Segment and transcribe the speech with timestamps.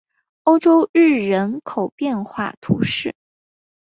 [0.45, 3.15] 欧班日人口变化图示